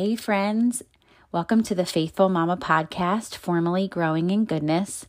Hey, 0.00 0.16
friends. 0.16 0.82
Welcome 1.30 1.62
to 1.64 1.74
the 1.74 1.84
Faith-Full 1.84 2.30
Mama 2.30 2.56
podcast, 2.56 3.36
formerly 3.36 3.86
Growing 3.86 4.30
in 4.30 4.46
Goodness. 4.46 5.04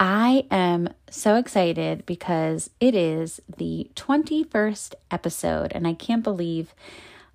I 0.00 0.46
am 0.50 0.88
so 1.08 1.36
excited 1.36 2.04
because 2.06 2.70
it 2.80 2.96
is 2.96 3.40
the 3.56 3.88
21st 3.94 4.94
episode, 5.12 5.70
and 5.70 5.86
I 5.86 5.94
can't 5.94 6.24
believe 6.24 6.74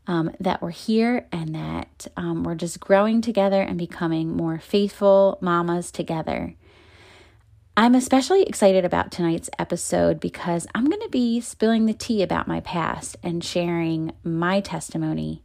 um, 0.06 0.36
that 0.42 0.62
we're 0.62 0.72
here 0.72 1.28
and 1.32 1.56
that 1.56 2.08
um, 2.18 2.44
we're 2.44 2.56
just 2.56 2.82
growing 2.82 3.22
together 3.22 3.62
and 3.62 3.78
becoming 3.78 4.36
more 4.36 4.60
faithful 4.60 5.38
mamas 5.40 5.92
together. 5.92 6.56
I'm 7.78 7.96
especially 7.96 8.44
excited 8.44 8.84
about 8.84 9.12
tonight's 9.12 9.50
episode 9.58 10.20
because 10.20 10.68
I'm 10.76 10.90
going 10.90 11.02
to 11.04 11.10
be 11.10 11.40
spilling 11.40 11.86
the 11.86 11.94
tea 11.94 12.22
about 12.22 12.50
my 12.50 12.60
past 12.60 13.16
and 13.24 13.42
sharing 13.46 14.12
my 14.26 14.60
testimony 14.60 15.42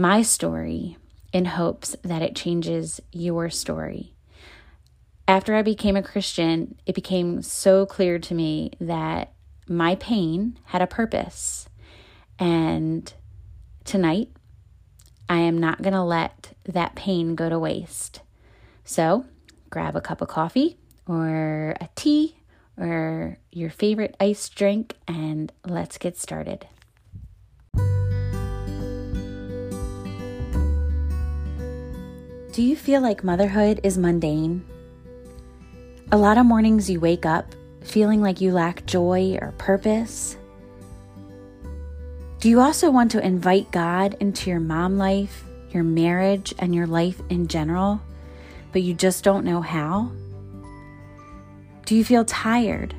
my 0.00 0.22
story 0.22 0.96
in 1.30 1.44
hopes 1.44 1.94
that 2.02 2.22
it 2.22 2.34
changes 2.34 3.02
your 3.12 3.50
story. 3.50 4.14
After 5.28 5.54
I 5.54 5.60
became 5.60 5.94
a 5.94 6.02
Christian, 6.02 6.76
it 6.86 6.94
became 6.94 7.42
so 7.42 7.84
clear 7.84 8.18
to 8.18 8.34
me 8.34 8.72
that 8.80 9.34
my 9.68 9.96
pain 9.96 10.58
had 10.64 10.80
a 10.80 10.86
purpose. 10.86 11.68
And 12.38 13.12
tonight, 13.84 14.30
I 15.28 15.36
am 15.36 15.58
not 15.58 15.82
going 15.82 15.92
to 15.92 16.02
let 16.02 16.54
that 16.64 16.94
pain 16.94 17.34
go 17.34 17.50
to 17.50 17.58
waste. 17.58 18.22
So, 18.84 19.26
grab 19.68 19.94
a 19.96 20.00
cup 20.00 20.22
of 20.22 20.28
coffee 20.28 20.78
or 21.06 21.76
a 21.78 21.88
tea 21.94 22.36
or 22.78 23.38
your 23.52 23.68
favorite 23.68 24.16
iced 24.18 24.54
drink 24.54 24.96
and 25.06 25.52
let's 25.66 25.98
get 25.98 26.16
started. 26.16 26.66
Do 32.52 32.62
you 32.62 32.74
feel 32.74 33.00
like 33.00 33.22
motherhood 33.22 33.78
is 33.84 33.96
mundane? 33.96 34.64
A 36.10 36.16
lot 36.16 36.36
of 36.36 36.44
mornings 36.44 36.90
you 36.90 36.98
wake 36.98 37.24
up 37.24 37.54
feeling 37.82 38.20
like 38.20 38.40
you 38.40 38.50
lack 38.50 38.84
joy 38.86 39.38
or 39.40 39.52
purpose. 39.56 40.36
Do 42.40 42.48
you 42.48 42.58
also 42.58 42.90
want 42.90 43.12
to 43.12 43.24
invite 43.24 43.70
God 43.70 44.16
into 44.18 44.50
your 44.50 44.58
mom 44.58 44.98
life, 44.98 45.44
your 45.70 45.84
marriage, 45.84 46.52
and 46.58 46.74
your 46.74 46.88
life 46.88 47.22
in 47.28 47.46
general, 47.46 48.00
but 48.72 48.82
you 48.82 48.94
just 48.94 49.22
don't 49.22 49.44
know 49.44 49.60
how? 49.60 50.10
Do 51.86 51.94
you 51.94 52.04
feel 52.04 52.24
tired, 52.24 52.96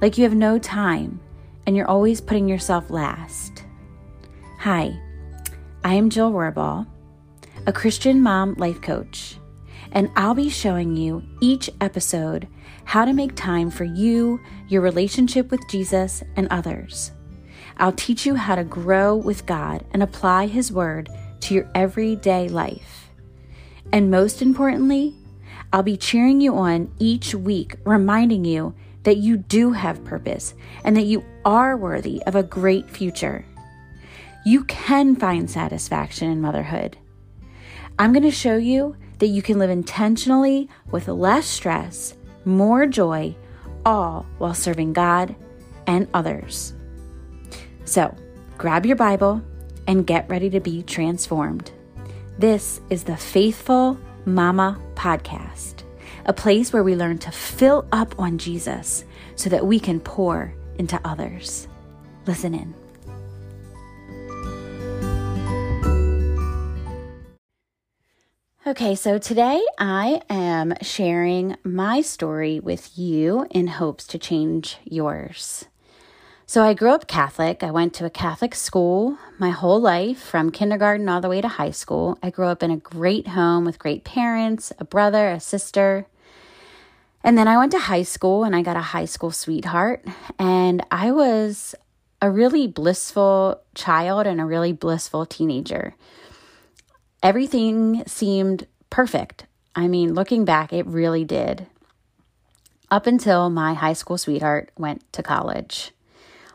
like 0.00 0.16
you 0.16 0.22
have 0.22 0.36
no 0.36 0.60
time, 0.60 1.18
and 1.66 1.76
you're 1.76 1.90
always 1.90 2.20
putting 2.20 2.48
yourself 2.48 2.88
last? 2.88 3.64
Hi, 4.60 4.96
I 5.82 5.94
am 5.94 6.08
Jill 6.08 6.30
Rohrbaugh 6.30 6.86
a 7.66 7.72
Christian 7.72 8.20
mom 8.20 8.54
life 8.54 8.80
coach, 8.80 9.36
and 9.92 10.10
I'll 10.16 10.34
be 10.34 10.48
showing 10.48 10.96
you 10.96 11.22
each 11.40 11.70
episode 11.80 12.48
how 12.84 13.04
to 13.04 13.12
make 13.12 13.36
time 13.36 13.70
for 13.70 13.84
you, 13.84 14.40
your 14.68 14.82
relationship 14.82 15.50
with 15.50 15.60
Jesus, 15.68 16.24
and 16.34 16.48
others. 16.50 17.12
I'll 17.76 17.92
teach 17.92 18.26
you 18.26 18.34
how 18.34 18.56
to 18.56 18.64
grow 18.64 19.14
with 19.14 19.46
God 19.46 19.84
and 19.92 20.02
apply 20.02 20.46
His 20.46 20.72
Word 20.72 21.08
to 21.40 21.54
your 21.54 21.70
everyday 21.74 22.48
life. 22.48 23.10
And 23.92 24.10
most 24.10 24.42
importantly, 24.42 25.14
I'll 25.72 25.82
be 25.82 25.96
cheering 25.96 26.40
you 26.40 26.56
on 26.56 26.92
each 26.98 27.34
week, 27.34 27.76
reminding 27.84 28.44
you 28.44 28.74
that 29.04 29.18
you 29.18 29.36
do 29.36 29.72
have 29.72 30.04
purpose 30.04 30.54
and 30.84 30.96
that 30.96 31.06
you 31.06 31.24
are 31.44 31.76
worthy 31.76 32.22
of 32.24 32.34
a 32.34 32.42
great 32.42 32.90
future. 32.90 33.44
You 34.44 34.64
can 34.64 35.14
find 35.14 35.48
satisfaction 35.48 36.30
in 36.30 36.40
motherhood. 36.40 36.98
I'm 38.02 38.12
going 38.12 38.24
to 38.24 38.32
show 38.32 38.56
you 38.56 38.96
that 39.20 39.28
you 39.28 39.42
can 39.42 39.60
live 39.60 39.70
intentionally 39.70 40.68
with 40.90 41.06
less 41.06 41.46
stress, 41.46 42.16
more 42.44 42.84
joy, 42.84 43.36
all 43.86 44.26
while 44.38 44.54
serving 44.54 44.92
God 44.92 45.36
and 45.86 46.08
others. 46.12 46.74
So, 47.84 48.12
grab 48.58 48.86
your 48.86 48.96
Bible 48.96 49.40
and 49.86 50.04
get 50.04 50.28
ready 50.28 50.50
to 50.50 50.58
be 50.58 50.82
transformed. 50.82 51.70
This 52.38 52.80
is 52.90 53.04
the 53.04 53.16
Faith-Full 53.16 53.96
Mama 54.24 54.82
Podcast, 54.96 55.84
a 56.24 56.32
place 56.32 56.72
where 56.72 56.82
we 56.82 56.96
learn 56.96 57.18
to 57.18 57.30
fill 57.30 57.86
up 57.92 58.18
on 58.18 58.36
Jesus 58.36 59.04
so 59.36 59.48
that 59.48 59.64
we 59.64 59.78
can 59.78 60.00
pour 60.00 60.52
into 60.76 61.00
others. 61.04 61.68
Listen 62.26 62.52
in. 62.52 62.81
Okay, 68.64 68.94
so 68.94 69.18
today 69.18 69.60
I 69.76 70.22
am 70.30 70.74
sharing 70.82 71.56
my 71.64 72.00
story 72.00 72.60
with 72.60 72.96
you 72.96 73.44
in 73.50 73.66
hopes 73.66 74.06
to 74.06 74.18
change 74.18 74.76
yours. 74.84 75.64
So, 76.46 76.62
I 76.62 76.72
grew 76.72 76.90
up 76.90 77.08
Catholic. 77.08 77.64
I 77.64 77.72
went 77.72 77.92
to 77.94 78.04
a 78.04 78.10
Catholic 78.10 78.54
school 78.54 79.18
my 79.36 79.50
whole 79.50 79.80
life, 79.80 80.22
from 80.22 80.52
kindergarten 80.52 81.08
all 81.08 81.20
the 81.20 81.28
way 81.28 81.40
to 81.40 81.48
high 81.48 81.72
school. 81.72 82.16
I 82.22 82.30
grew 82.30 82.46
up 82.46 82.62
in 82.62 82.70
a 82.70 82.76
great 82.76 83.26
home 83.26 83.64
with 83.64 83.80
great 83.80 84.04
parents, 84.04 84.72
a 84.78 84.84
brother, 84.84 85.32
a 85.32 85.40
sister. 85.40 86.06
And 87.24 87.36
then 87.36 87.48
I 87.48 87.58
went 87.58 87.72
to 87.72 87.80
high 87.80 88.04
school 88.04 88.44
and 88.44 88.54
I 88.54 88.62
got 88.62 88.76
a 88.76 88.92
high 88.94 89.06
school 89.06 89.32
sweetheart. 89.32 90.04
And 90.38 90.86
I 90.88 91.10
was 91.10 91.74
a 92.20 92.30
really 92.30 92.68
blissful 92.68 93.60
child 93.74 94.28
and 94.28 94.40
a 94.40 94.44
really 94.44 94.72
blissful 94.72 95.26
teenager 95.26 95.96
everything 97.22 98.02
seemed 98.06 98.66
perfect. 98.90 99.46
I 99.74 99.88
mean, 99.88 100.14
looking 100.14 100.44
back, 100.44 100.72
it 100.72 100.86
really 100.86 101.24
did. 101.24 101.66
Up 102.90 103.06
until 103.06 103.48
my 103.48 103.74
high 103.74 103.94
school 103.94 104.18
sweetheart 104.18 104.70
went 104.76 105.10
to 105.12 105.22
college. 105.22 105.92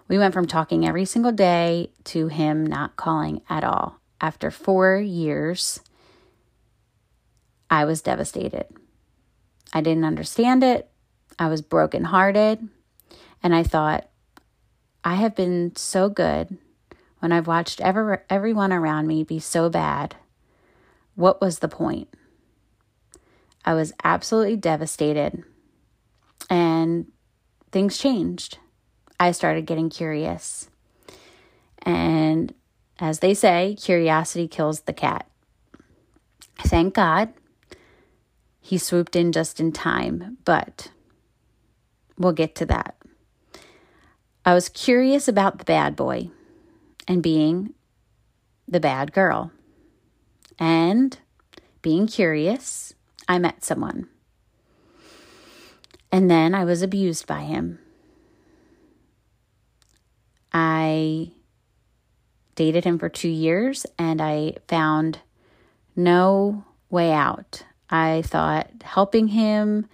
We 0.08 0.18
went 0.18 0.34
from 0.34 0.46
talking 0.46 0.88
every 0.88 1.06
single 1.06 1.32
day 1.32 1.92
to 2.06 2.28
him 2.28 2.66
not 2.66 2.96
calling 2.96 3.42
at 3.50 3.64
all. 3.64 4.00
After 4.22 4.52
four 4.52 4.98
years, 4.98 5.80
I 7.70 7.86
was 7.86 8.02
devastated. 8.02 8.66
I 9.74 9.82
didn't 9.82 10.06
understand 10.06 10.64
it. 10.64 10.90
I 11.40 11.50
was 11.50 11.62
brokenhearted. 11.62 12.68
And 13.44 13.56
I 13.56 13.64
thought, 13.64 14.08
I 15.04 15.16
have 15.16 15.36
been 15.36 15.76
so 15.76 16.10
good 16.10 16.58
when 17.20 17.32
I've 17.32 17.48
watched 17.48 17.82
ever, 17.82 18.24
everyone 18.30 18.72
around 18.72 19.08
me 19.08 19.24
be 19.24 19.40
so 19.40 19.70
bad 19.70 20.16
what 21.18 21.42
was 21.42 21.60
the 21.60 21.68
point? 21.68 22.08
I 23.66 23.74
was 23.74 23.92
absolutely 24.04 24.56
devastated. 24.56 25.44
And 26.50 27.08
things 27.72 27.98
changed. 27.98 28.60
I 29.20 29.32
started 29.32 29.66
getting 29.66 29.90
curious. 29.90 30.70
And 31.82 32.54
as 33.00 33.20
they 33.20 33.34
say, 33.34 33.76
curiosity 33.82 34.48
kills 34.48 34.82
the 34.82 34.94
cat. 34.94 35.28
Thank 36.60 36.94
God 36.94 37.34
he 38.62 38.78
swooped 38.78 39.16
in 39.16 39.32
just 39.32 39.60
in 39.60 39.72
time, 39.72 40.38
but 40.46 40.92
we'll 42.18 42.32
get 42.32 42.54
to 42.56 42.66
that. 42.68 42.96
I 44.46 44.54
was 44.54 44.70
curious 44.70 45.28
about 45.28 45.58
the 45.58 45.66
bad 45.66 45.96
boy 45.96 46.30
and 47.08 47.24
being 47.24 47.74
the 48.68 48.80
bad 48.80 49.14
girl. 49.14 49.52
And 50.60 51.18
being 51.82 52.08
curious, 52.08 52.94
I 53.28 53.40
met 53.40 53.64
someone. 53.64 54.08
And 56.12 56.32
then 56.32 56.56
I 56.56 56.64
was 56.64 56.82
abused 56.82 57.28
by 57.28 57.42
him. 57.42 57.80
I 60.54 61.32
dated 62.56 62.86
him 62.86 62.98
for 62.98 63.10
two 63.10 63.30
years 63.30 63.86
and 64.00 64.22
I 64.22 64.56
found 64.68 65.20
no 65.96 66.66
way 66.90 67.12
out. 67.12 67.64
I 67.90 68.24
thought 68.26 68.70
helping 68.84 69.30
him 69.30 69.88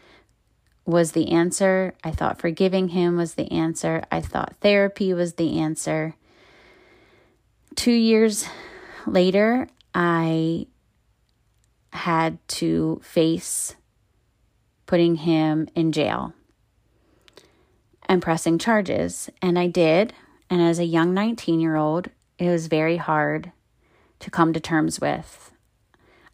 was 0.85 1.11
the 1.11 1.31
answer. 1.31 1.93
I 2.03 2.11
thought 2.11 2.39
forgiving 2.39 2.89
him 2.89 3.17
was 3.17 3.35
the 3.35 3.51
answer. 3.51 4.03
I 4.11 4.21
thought 4.21 4.55
therapy 4.61 5.13
was 5.13 5.33
the 5.33 5.59
answer. 5.59 6.15
Two 7.75 7.91
years 7.91 8.45
later, 9.05 9.67
I 9.93 10.67
had 11.91 12.39
to 12.47 12.99
face 13.03 13.75
putting 14.85 15.15
him 15.15 15.67
in 15.75 15.91
jail 15.91 16.33
and 18.07 18.21
pressing 18.21 18.57
charges. 18.57 19.29
And 19.41 19.57
I 19.57 19.67
did. 19.67 20.13
And 20.49 20.61
as 20.61 20.79
a 20.79 20.85
young 20.85 21.13
19 21.13 21.59
year 21.59 21.75
old, 21.75 22.09
it 22.37 22.49
was 22.49 22.67
very 22.67 22.97
hard 22.97 23.51
to 24.19 24.31
come 24.31 24.53
to 24.53 24.59
terms 24.59 24.99
with. 24.99 25.51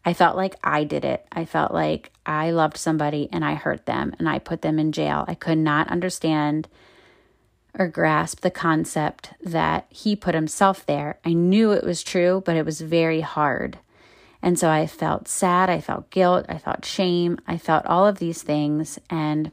I 0.04 0.14
felt 0.14 0.36
like 0.36 0.56
I 0.64 0.84
did 0.84 1.04
it. 1.04 1.26
I 1.30 1.44
felt 1.44 1.72
like 1.72 2.10
I 2.24 2.52
loved 2.52 2.76
somebody 2.76 3.28
and 3.32 3.44
I 3.44 3.54
hurt 3.54 3.86
them 3.86 4.14
and 4.18 4.28
I 4.28 4.38
put 4.38 4.62
them 4.62 4.78
in 4.78 4.92
jail. 4.92 5.24
I 5.28 5.34
could 5.34 5.58
not 5.58 5.88
understand 5.88 6.68
or 7.78 7.88
grasp 7.88 8.40
the 8.40 8.50
concept 8.50 9.32
that 9.42 9.86
he 9.90 10.16
put 10.16 10.34
himself 10.34 10.84
there. 10.86 11.18
I 11.24 11.32
knew 11.32 11.72
it 11.72 11.84
was 11.84 12.02
true, 12.02 12.42
but 12.44 12.56
it 12.56 12.64
was 12.64 12.80
very 12.80 13.20
hard. 13.20 13.78
And 14.42 14.58
so 14.58 14.70
I 14.70 14.86
felt 14.86 15.28
sad, 15.28 15.68
I 15.68 15.80
felt 15.80 16.10
guilt, 16.10 16.46
I 16.48 16.58
felt 16.58 16.84
shame, 16.84 17.38
I 17.46 17.58
felt 17.58 17.86
all 17.86 18.06
of 18.06 18.18
these 18.18 18.42
things. 18.42 18.98
And 19.10 19.52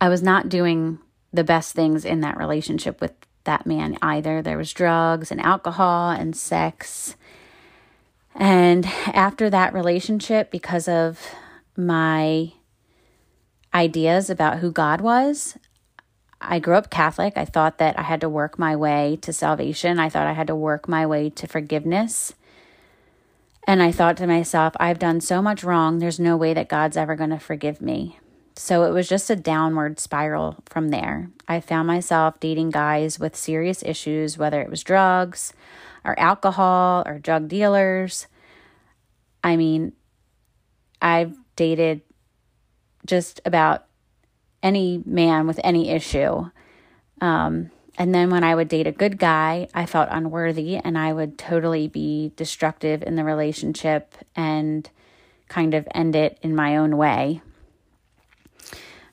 I 0.00 0.08
was 0.08 0.22
not 0.22 0.48
doing 0.48 0.98
the 1.32 1.44
best 1.44 1.74
things 1.74 2.04
in 2.04 2.20
that 2.22 2.38
relationship 2.38 3.00
with 3.00 3.12
that 3.44 3.66
man 3.66 3.98
either. 4.02 4.42
There 4.42 4.58
was 4.58 4.72
drugs 4.72 5.30
and 5.30 5.40
alcohol 5.40 6.10
and 6.10 6.36
sex. 6.36 7.16
And 8.34 8.86
after 9.06 9.48
that 9.50 9.72
relationship, 9.72 10.50
because 10.50 10.88
of 10.88 11.20
my 11.76 12.52
ideas 13.74 14.30
about 14.30 14.58
who 14.58 14.70
God 14.70 15.00
was, 15.00 15.56
I 16.40 16.58
grew 16.58 16.74
up 16.74 16.90
Catholic. 16.90 17.34
I 17.36 17.44
thought 17.44 17.78
that 17.78 17.98
I 17.98 18.02
had 18.02 18.20
to 18.20 18.28
work 18.28 18.58
my 18.58 18.76
way 18.76 19.18
to 19.22 19.32
salvation. 19.32 19.98
I 19.98 20.08
thought 20.08 20.26
I 20.26 20.32
had 20.32 20.46
to 20.48 20.54
work 20.54 20.88
my 20.88 21.06
way 21.06 21.30
to 21.30 21.46
forgiveness. 21.46 22.34
And 23.66 23.82
I 23.82 23.90
thought 23.90 24.16
to 24.18 24.26
myself, 24.26 24.74
I've 24.78 24.98
done 24.98 25.20
so 25.20 25.42
much 25.42 25.64
wrong. 25.64 25.98
There's 25.98 26.20
no 26.20 26.36
way 26.36 26.54
that 26.54 26.68
God's 26.68 26.96
ever 26.96 27.16
going 27.16 27.30
to 27.30 27.38
forgive 27.38 27.80
me. 27.80 28.18
So 28.54 28.84
it 28.84 28.92
was 28.92 29.08
just 29.08 29.28
a 29.28 29.36
downward 29.36 29.98
spiral 29.98 30.56
from 30.66 30.88
there. 30.88 31.30
I 31.46 31.60
found 31.60 31.86
myself 31.86 32.40
dating 32.40 32.70
guys 32.70 33.18
with 33.18 33.36
serious 33.36 33.82
issues, 33.82 34.38
whether 34.38 34.62
it 34.62 34.70
was 34.70 34.82
drugs 34.82 35.52
or 36.04 36.18
alcohol 36.18 37.02
or 37.06 37.18
drug 37.18 37.48
dealers. 37.48 38.28
I 39.42 39.56
mean, 39.56 39.92
I've 41.02 41.36
dated 41.56 42.00
just 43.04 43.40
about 43.44 43.84
any 44.66 45.00
man 45.06 45.46
with 45.46 45.60
any 45.62 45.90
issue. 45.90 46.50
Um, 47.20 47.70
and 47.96 48.12
then 48.14 48.30
when 48.30 48.42
I 48.42 48.54
would 48.54 48.68
date 48.68 48.88
a 48.88 48.92
good 48.92 49.16
guy, 49.16 49.68
I 49.72 49.86
felt 49.86 50.08
unworthy 50.10 50.76
and 50.76 50.98
I 50.98 51.12
would 51.12 51.38
totally 51.38 51.86
be 51.86 52.32
destructive 52.34 53.02
in 53.04 53.14
the 53.14 53.24
relationship 53.24 54.14
and 54.34 54.90
kind 55.48 55.72
of 55.72 55.86
end 55.94 56.16
it 56.16 56.38
in 56.42 56.54
my 56.54 56.76
own 56.76 56.96
way. 56.96 57.40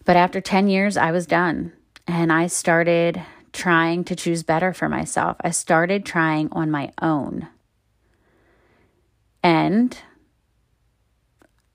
But 0.04 0.18
after 0.18 0.42
10 0.42 0.68
years, 0.68 0.98
I 0.98 1.12
was 1.12 1.28
done 1.28 1.72
and 2.08 2.34
I 2.34 2.48
started 2.48 3.22
trying 3.54 4.04
to 4.06 4.16
choose 4.16 4.42
better 4.42 4.74
for 4.74 4.90
myself. 4.90 5.38
I 5.42 5.52
started 5.52 6.04
trying 6.04 6.50
on 6.52 6.72
my 6.72 6.92
own. 7.02 7.48
And 9.44 9.96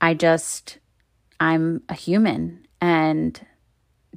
I 0.01 0.13
just, 0.13 0.79
I'm 1.39 1.81
a 1.87 1.93
human 1.93 2.67
and 2.81 3.39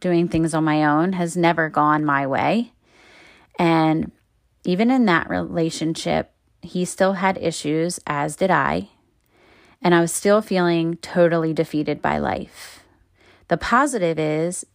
doing 0.02 0.28
things 0.28 0.52
on 0.52 0.64
my 0.64 0.84
own 0.84 1.14
has 1.14 1.34
never 1.34 1.70
gone 1.70 2.04
my 2.04 2.26
way. 2.26 2.72
And 3.58 4.12
even 4.64 4.90
in 4.90 5.06
that 5.06 5.30
relationship, 5.30 6.32
he 6.60 6.84
still 6.84 7.14
had 7.14 7.38
issues, 7.38 7.98
as 8.06 8.36
did 8.36 8.50
I. 8.50 8.90
And 9.80 9.94
I 9.94 10.00
was 10.00 10.12
still 10.12 10.42
feeling 10.42 10.96
totally 10.96 11.54
defeated 11.54 12.02
by 12.02 12.18
life. 12.18 12.84
The 13.48 13.56
positive 13.56 14.18
is, 14.18 14.66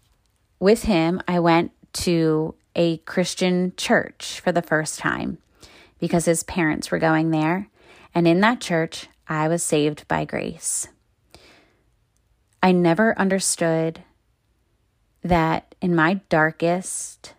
with 0.60 0.84
him, 0.84 1.22
I 1.28 1.40
went 1.40 1.72
to 1.94 2.56
a 2.76 2.98
Christian 2.98 3.74
church 3.78 4.40
for 4.40 4.52
the 4.52 4.62
first 4.62 5.00
time 5.00 5.38
because 6.00 6.26
his 6.26 6.44
parents 6.44 6.90
were 6.90 7.00
going 7.00 7.32
there. 7.32 7.70
And 8.16 8.28
in 8.28 8.40
that 8.42 8.62
church, 8.62 9.08
I 9.28 9.48
was 9.48 9.64
saved 9.64 10.08
by 10.08 10.26
grace. 10.26 10.88
I 12.62 12.72
never 12.72 13.18
understood 13.20 14.04
that 15.24 15.76
in 15.82 15.96
my 15.96 16.16
darkest, 16.30 17.34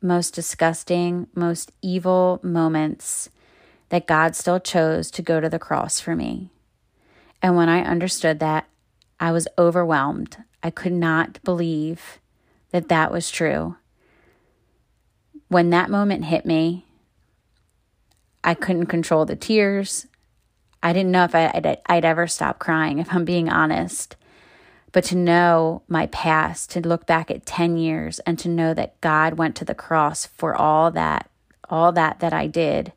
most 0.00 0.34
disgusting, 0.34 1.28
most 1.34 1.72
evil 1.82 2.40
moments, 2.42 3.30
that 3.88 4.06
God 4.06 4.34
still 4.36 4.60
chose 4.60 5.10
to 5.12 5.22
go 5.22 5.40
to 5.40 5.48
the 5.48 5.58
cross 5.58 6.00
for 6.00 6.16
me. 6.16 6.50
And 7.42 7.56
when 7.56 7.68
I 7.68 7.82
understood 7.82 8.38
that, 8.40 8.66
I 9.20 9.32
was 9.32 9.48
overwhelmed. 9.58 10.36
I 10.62 10.70
could 10.70 10.92
not 10.92 11.42
believe 11.44 12.18
that 12.70 12.88
that 12.88 13.12
was 13.12 13.30
true. 13.30 13.76
When 15.48 15.70
that 15.70 15.90
moment 15.90 16.24
hit 16.24 16.44
me, 16.44 16.86
I 18.42 18.54
couldn't 18.54 18.86
control 18.86 19.24
the 19.24 19.36
tears. 19.36 20.06
I 20.82 20.92
didn't 20.92 21.12
know 21.12 21.24
if 21.24 21.34
I'd, 21.34 21.78
I'd, 21.86 22.04
ever 22.04 22.26
stop 22.26 22.58
crying, 22.58 22.98
if 22.98 23.12
I'm 23.12 23.24
being 23.24 23.48
honest. 23.48 24.16
But 24.94 25.02
to 25.06 25.16
know 25.16 25.82
my 25.88 26.06
past, 26.06 26.70
to 26.70 26.80
look 26.80 27.04
back 27.04 27.28
at 27.28 27.44
10 27.44 27.76
years 27.76 28.20
and 28.20 28.38
to 28.38 28.48
know 28.48 28.72
that 28.74 29.00
God 29.00 29.34
went 29.34 29.56
to 29.56 29.64
the 29.64 29.74
cross 29.74 30.24
for 30.24 30.54
all 30.54 30.92
that, 30.92 31.28
all 31.68 31.90
that 31.90 32.20
that 32.20 32.32
I 32.32 32.46
did 32.46 32.92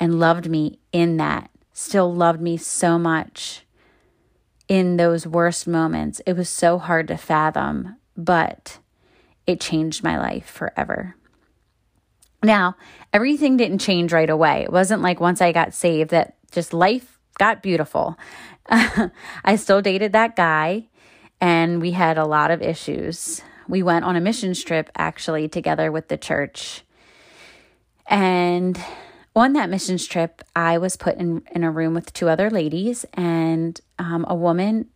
and 0.00 0.18
loved 0.18 0.50
me 0.50 0.80
in 0.90 1.18
that, 1.18 1.48
still 1.72 2.12
loved 2.12 2.40
me 2.40 2.56
so 2.56 2.98
much 2.98 3.62
in 4.66 4.96
those 4.96 5.24
worst 5.24 5.68
moments. 5.68 6.20
It 6.26 6.36
was 6.36 6.48
so 6.48 6.76
hard 6.76 7.06
to 7.06 7.16
fathom, 7.16 7.98
but 8.16 8.80
it 9.46 9.60
changed 9.60 10.02
my 10.02 10.18
life 10.18 10.46
forever. 10.46 11.14
Now, 12.42 12.74
everything 13.12 13.56
didn't 13.56 13.78
change 13.78 14.12
right 14.12 14.28
away. 14.28 14.62
It 14.64 14.72
wasn't 14.72 15.02
like 15.02 15.20
once 15.20 15.40
I 15.40 15.52
got 15.52 15.72
saved 15.72 16.10
that 16.10 16.34
just 16.50 16.74
life 16.74 17.20
got 17.38 17.62
beautiful. 17.62 18.18
I 18.68 19.54
still 19.54 19.82
dated 19.82 20.12
that 20.14 20.34
guy 20.34 20.88
and 21.42 21.82
we 21.82 21.90
had 21.90 22.18
a 22.18 22.24
lot 22.24 22.52
of 22.52 22.62
issues. 22.62 23.42
We 23.66 23.82
went 23.82 24.04
on 24.04 24.14
a 24.14 24.20
mission 24.20 24.54
trip 24.54 24.88
actually 24.96 25.48
together 25.48 25.90
with 25.90 26.06
the 26.06 26.16
church. 26.16 26.84
And 28.06 28.80
on 29.34 29.52
that 29.54 29.68
missions 29.68 30.06
trip, 30.06 30.42
I 30.54 30.78
was 30.78 30.96
put 30.96 31.16
in, 31.16 31.42
in 31.50 31.64
a 31.64 31.70
room 31.70 31.94
with 31.94 32.12
two 32.12 32.28
other 32.28 32.48
ladies, 32.48 33.04
and 33.14 33.80
um, 33.98 34.24
a 34.28 34.36
woman 34.36 34.88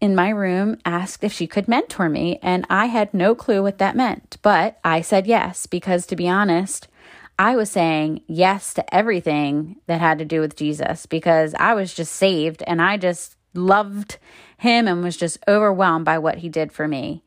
in 0.00 0.14
my 0.14 0.30
room 0.30 0.78
asked 0.86 1.22
if 1.22 1.32
she 1.32 1.46
could 1.46 1.68
mentor 1.68 2.08
me. 2.08 2.38
And 2.42 2.64
I 2.70 2.86
had 2.86 3.12
no 3.12 3.34
clue 3.34 3.62
what 3.62 3.78
that 3.78 3.96
meant, 3.96 4.38
but 4.40 4.78
I 4.84 5.02
said 5.02 5.26
yes, 5.26 5.66
because 5.66 6.06
to 6.06 6.16
be 6.16 6.28
honest, 6.28 6.88
I 7.38 7.56
was 7.56 7.70
saying 7.70 8.22
yes 8.26 8.72
to 8.74 8.94
everything 8.94 9.76
that 9.86 10.00
had 10.00 10.18
to 10.18 10.24
do 10.24 10.40
with 10.40 10.56
Jesus 10.56 11.04
because 11.04 11.54
I 11.54 11.74
was 11.74 11.92
just 11.92 12.12
saved 12.12 12.62
and 12.66 12.80
I 12.80 12.96
just 12.96 13.36
loved 13.54 14.18
him 14.58 14.88
and 14.88 15.02
was 15.02 15.16
just 15.16 15.38
overwhelmed 15.48 16.04
by 16.04 16.18
what 16.18 16.38
he 16.38 16.48
did 16.48 16.72
for 16.72 16.88
me. 16.88 17.22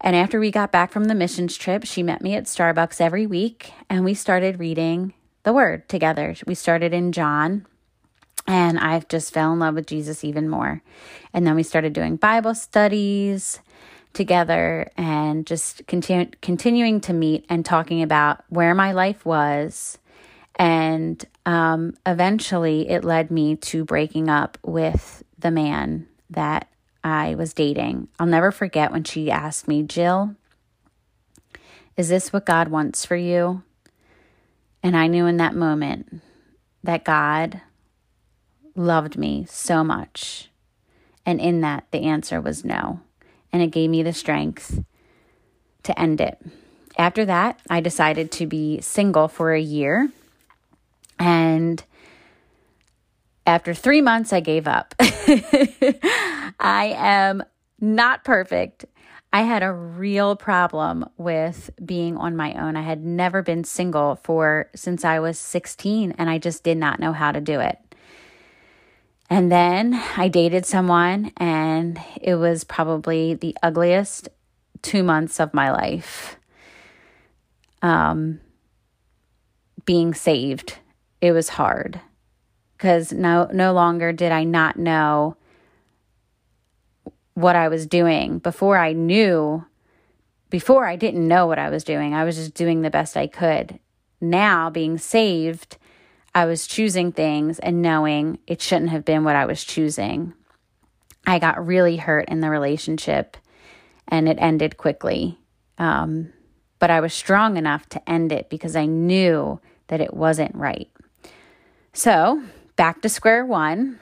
And 0.00 0.14
after 0.14 0.38
we 0.38 0.50
got 0.50 0.70
back 0.70 0.92
from 0.92 1.04
the 1.04 1.14
missions 1.14 1.56
trip, 1.56 1.84
she 1.84 2.02
met 2.02 2.22
me 2.22 2.34
at 2.34 2.44
Starbucks 2.44 3.00
every 3.00 3.26
week 3.26 3.72
and 3.90 4.04
we 4.04 4.14
started 4.14 4.60
reading 4.60 5.14
the 5.42 5.52
word 5.52 5.88
together. 5.88 6.34
We 6.46 6.54
started 6.54 6.92
in 6.94 7.12
John 7.12 7.66
and 8.46 8.78
I 8.78 9.00
just 9.08 9.34
fell 9.34 9.52
in 9.52 9.58
love 9.58 9.74
with 9.74 9.86
Jesus 9.86 10.24
even 10.24 10.48
more. 10.48 10.82
And 11.34 11.46
then 11.46 11.54
we 11.54 11.62
started 11.62 11.92
doing 11.92 12.16
Bible 12.16 12.54
studies 12.54 13.60
together 14.12 14.90
and 14.96 15.46
just 15.46 15.86
continue, 15.86 16.30
continuing 16.42 17.00
to 17.02 17.12
meet 17.12 17.44
and 17.48 17.64
talking 17.64 18.02
about 18.02 18.42
where 18.48 18.74
my 18.74 18.92
life 18.92 19.26
was. 19.26 19.98
And 20.56 21.22
um, 21.44 21.94
eventually 22.06 22.88
it 22.88 23.04
led 23.04 23.30
me 23.30 23.56
to 23.56 23.84
breaking 23.84 24.28
up 24.28 24.58
with 24.64 25.22
the 25.38 25.50
man 25.50 26.06
that 26.30 26.68
I 27.02 27.34
was 27.34 27.54
dating. 27.54 28.08
I'll 28.18 28.26
never 28.26 28.50
forget 28.50 28.92
when 28.92 29.04
she 29.04 29.30
asked 29.30 29.68
me, 29.68 29.82
Jill, 29.82 30.34
is 31.96 32.08
this 32.08 32.32
what 32.32 32.46
God 32.46 32.68
wants 32.68 33.04
for 33.04 33.16
you? 33.16 33.62
And 34.82 34.96
I 34.96 35.06
knew 35.06 35.26
in 35.26 35.38
that 35.38 35.54
moment 35.54 36.20
that 36.82 37.04
God 37.04 37.60
loved 38.74 39.18
me 39.18 39.46
so 39.48 39.82
much. 39.82 40.50
And 41.26 41.40
in 41.40 41.60
that, 41.62 41.86
the 41.90 42.04
answer 42.04 42.40
was 42.40 42.64
no. 42.64 43.00
And 43.52 43.62
it 43.62 43.70
gave 43.70 43.90
me 43.90 44.02
the 44.02 44.12
strength 44.12 44.82
to 45.82 45.98
end 45.98 46.20
it. 46.20 46.40
After 46.96 47.24
that, 47.24 47.60
I 47.68 47.80
decided 47.80 48.30
to 48.32 48.46
be 48.46 48.80
single 48.80 49.28
for 49.28 49.52
a 49.52 49.60
year. 49.60 50.10
And 51.18 51.82
after 53.48 53.72
three 53.72 54.02
months, 54.02 54.32
I 54.32 54.40
gave 54.40 54.68
up. 54.68 54.94
I 55.00 56.94
am 56.96 57.42
not 57.80 58.22
perfect. 58.22 58.84
I 59.32 59.42
had 59.42 59.62
a 59.62 59.72
real 59.72 60.36
problem 60.36 61.08
with 61.16 61.70
being 61.82 62.18
on 62.18 62.36
my 62.36 62.52
own. 62.54 62.76
I 62.76 62.82
had 62.82 63.02
never 63.02 63.42
been 63.42 63.64
single 63.64 64.16
for 64.16 64.68
since 64.74 65.02
I 65.02 65.20
was 65.20 65.38
16 65.38 66.12
and 66.18 66.28
I 66.28 66.36
just 66.36 66.62
did 66.62 66.76
not 66.76 67.00
know 67.00 67.14
how 67.14 67.32
to 67.32 67.40
do 67.40 67.60
it. 67.60 67.78
And 69.30 69.50
then 69.50 69.94
I 70.16 70.28
dated 70.28 70.66
someone 70.66 71.32
and 71.38 71.98
it 72.20 72.34
was 72.34 72.64
probably 72.64 73.32
the 73.32 73.56
ugliest 73.62 74.28
2 74.82 75.02
months 75.02 75.40
of 75.40 75.54
my 75.54 75.72
life. 75.72 76.36
Um 77.80 78.40
being 79.86 80.12
saved. 80.12 80.78
It 81.22 81.32
was 81.32 81.48
hard 81.48 82.02
because 82.78 83.12
no 83.12 83.48
no 83.52 83.72
longer 83.72 84.12
did 84.12 84.30
I 84.30 84.44
not 84.44 84.78
know 84.78 85.36
what 87.34 87.56
I 87.56 87.68
was 87.68 87.86
doing. 87.86 88.38
Before 88.38 88.78
I 88.78 88.92
knew, 88.92 89.64
before 90.48 90.86
I 90.86 90.96
didn't 90.96 91.26
know 91.26 91.46
what 91.46 91.58
I 91.58 91.70
was 91.70 91.84
doing. 91.84 92.14
I 92.14 92.24
was 92.24 92.36
just 92.36 92.54
doing 92.54 92.82
the 92.82 92.90
best 92.90 93.16
I 93.16 93.26
could. 93.26 93.78
Now, 94.20 94.70
being 94.70 94.98
saved, 94.98 95.76
I 96.34 96.46
was 96.46 96.66
choosing 96.66 97.12
things 97.12 97.58
and 97.58 97.82
knowing 97.82 98.38
it 98.46 98.62
shouldn't 98.62 98.90
have 98.90 99.04
been 99.04 99.24
what 99.24 99.36
I 99.36 99.46
was 99.46 99.62
choosing. 99.64 100.34
I 101.26 101.38
got 101.38 101.64
really 101.64 101.96
hurt 101.96 102.28
in 102.28 102.40
the 102.40 102.50
relationship 102.50 103.36
and 104.06 104.28
it 104.28 104.38
ended 104.40 104.76
quickly. 104.76 105.38
Um, 105.78 106.32
but 106.78 106.90
I 106.90 107.00
was 107.00 107.12
strong 107.12 107.56
enough 107.56 107.88
to 107.90 108.08
end 108.08 108.32
it 108.32 108.48
because 108.48 108.74
I 108.76 108.86
knew 108.86 109.60
that 109.88 110.00
it 110.00 110.14
wasn't 110.14 110.54
right. 110.54 110.88
So, 111.92 112.42
back 112.78 113.02
to 113.02 113.10
square 113.10 113.44
one. 113.44 113.98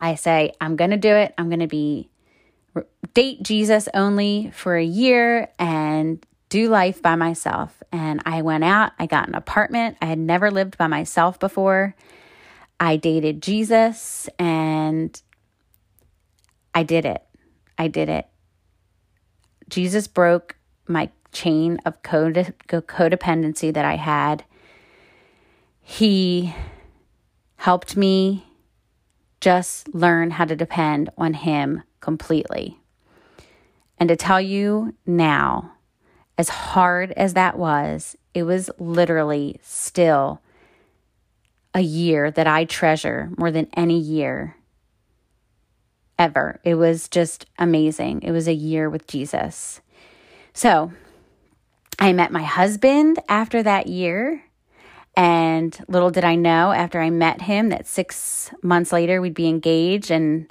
I 0.00 0.14
say, 0.14 0.52
I'm 0.60 0.76
going 0.76 0.92
to 0.92 0.96
do 0.96 1.14
it. 1.14 1.34
I'm 1.36 1.50
going 1.50 1.60
to 1.60 1.66
be 1.66 2.08
date 3.12 3.42
Jesus 3.42 3.88
only 3.92 4.50
for 4.54 4.76
a 4.76 4.84
year 4.84 5.50
and 5.58 6.24
do 6.48 6.68
life 6.68 7.02
by 7.02 7.16
myself. 7.16 7.82
And 7.92 8.22
I 8.24 8.42
went 8.42 8.64
out, 8.64 8.92
I 8.98 9.06
got 9.06 9.28
an 9.28 9.34
apartment. 9.34 9.96
I 10.00 10.06
had 10.06 10.18
never 10.18 10.50
lived 10.50 10.78
by 10.78 10.86
myself 10.86 11.38
before. 11.38 11.94
I 12.78 12.96
dated 12.96 13.42
Jesus 13.42 14.28
and 14.38 15.20
I 16.74 16.84
did 16.84 17.04
it. 17.04 17.22
I 17.76 17.88
did 17.88 18.08
it. 18.08 18.28
Jesus 19.68 20.06
broke 20.06 20.56
my 20.86 21.10
chain 21.32 21.80
of 21.84 22.02
codependency 22.02 23.74
that 23.74 23.84
I 23.84 23.96
had. 23.96 24.44
He 25.80 26.54
helped 27.64 27.96
me 27.96 28.44
just 29.40 29.94
learn 29.94 30.30
how 30.32 30.44
to 30.44 30.54
depend 30.54 31.08
on 31.16 31.32
Him 31.32 31.82
completely. 31.98 32.78
And 33.96 34.10
to 34.10 34.16
tell 34.16 34.38
you 34.38 34.94
now, 35.06 35.72
as 36.36 36.50
hard 36.50 37.12
as 37.12 37.32
that 37.32 37.56
was, 37.56 38.18
it 38.34 38.42
was 38.42 38.68
literally 38.78 39.58
still 39.62 40.42
a 41.72 41.80
year 41.80 42.30
that 42.30 42.46
I 42.46 42.66
treasure 42.66 43.30
more 43.38 43.50
than 43.50 43.68
any 43.74 43.98
year 43.98 44.56
ever. 46.18 46.60
It 46.64 46.74
was 46.74 47.08
just 47.08 47.46
amazing. 47.58 48.20
It 48.24 48.32
was 48.32 48.46
a 48.46 48.52
year 48.52 48.90
with 48.90 49.06
Jesus. 49.06 49.80
So 50.52 50.92
I 51.98 52.12
met 52.12 52.30
my 52.30 52.42
husband 52.42 53.20
after 53.26 53.62
that 53.62 53.86
year. 53.86 54.44
And 55.16 55.78
little 55.88 56.10
did 56.10 56.24
I 56.24 56.34
know 56.34 56.72
after 56.72 57.00
I 57.00 57.10
met 57.10 57.42
him 57.42 57.68
that 57.68 57.86
six 57.86 58.50
months 58.62 58.92
later 58.92 59.20
we'd 59.20 59.34
be 59.34 59.48
engaged 59.48 60.10
and 60.10 60.46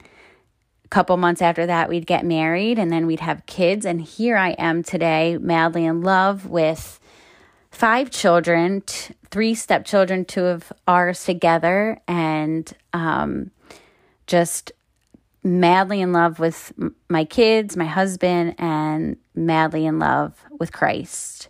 a 0.85 0.87
couple 0.87 1.17
months 1.17 1.41
after 1.41 1.65
that 1.65 1.89
we'd 1.89 2.05
get 2.05 2.25
married 2.25 2.79
and 2.79 2.91
then 2.91 3.05
we'd 3.05 3.19
have 3.19 3.45
kids. 3.45 3.85
And 3.85 4.01
here 4.01 4.37
I 4.37 4.51
am 4.51 4.81
today, 4.83 5.37
madly 5.39 5.85
in 5.85 6.01
love 6.01 6.45
with 6.45 6.99
five 7.71 8.09
children, 8.09 8.81
t- 8.81 9.13
three 9.31 9.55
stepchildren, 9.55 10.23
two 10.23 10.45
of 10.45 10.71
ours 10.87 11.25
together, 11.25 11.99
and 12.07 12.71
um, 12.93 13.51
just 14.27 14.71
madly 15.43 15.99
in 15.99 16.13
love 16.13 16.39
with 16.39 16.71
my 17.09 17.25
kids, 17.25 17.75
my 17.75 17.85
husband, 17.85 18.55
and 18.57 19.17
madly 19.35 19.85
in 19.85 19.99
love 19.99 20.39
with 20.57 20.71
Christ. 20.71 21.49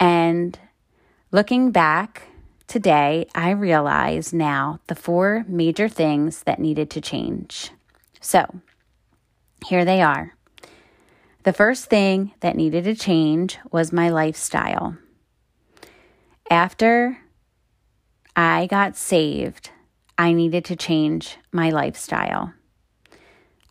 And 0.00 0.58
looking 1.30 1.70
back 1.70 2.22
today, 2.72 3.26
I 3.34 3.50
realize 3.50 4.32
now 4.32 4.80
the 4.86 4.94
four 4.94 5.44
major 5.46 5.90
things 5.90 6.42
that 6.44 6.58
needed 6.58 6.88
to 6.92 7.02
change. 7.02 7.70
So 8.18 8.46
here 9.66 9.84
they 9.84 10.00
are. 10.00 10.34
The 11.42 11.52
first 11.52 11.90
thing 11.90 12.32
that 12.40 12.56
needed 12.56 12.84
to 12.84 12.94
change 12.94 13.58
was 13.70 13.92
my 13.92 14.08
lifestyle. 14.08 14.96
After 16.50 17.18
I 18.34 18.68
got 18.68 18.96
saved, 18.96 19.68
I 20.16 20.32
needed 20.32 20.64
to 20.64 20.74
change 20.74 21.36
my 21.52 21.68
lifestyle. 21.68 22.54